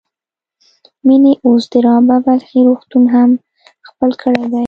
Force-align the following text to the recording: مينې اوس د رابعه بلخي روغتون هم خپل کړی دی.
مينې 1.05 1.33
اوس 1.45 1.63
د 1.71 1.75
رابعه 1.87 2.19
بلخي 2.27 2.59
روغتون 2.67 3.03
هم 3.13 3.29
خپل 3.89 4.09
کړی 4.21 4.43
دی. 4.51 4.59